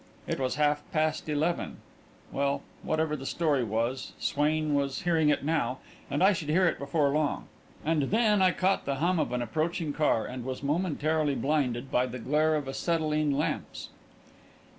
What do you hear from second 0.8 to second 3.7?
past eleven. Well, whatever the story